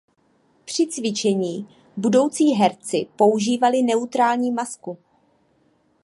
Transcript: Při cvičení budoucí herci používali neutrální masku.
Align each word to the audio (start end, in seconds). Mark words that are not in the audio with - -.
Při 0.65 0.87
cvičení 0.87 1.67
budoucí 1.97 2.53
herci 2.53 3.07
používali 3.15 3.83
neutrální 3.83 4.51
masku. 4.51 4.97